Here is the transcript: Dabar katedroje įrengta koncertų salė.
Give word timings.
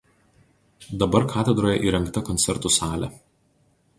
Dabar 1.03 1.27
katedroje 1.33 1.77
įrengta 1.91 2.25
koncertų 2.31 2.75
salė. 2.79 3.13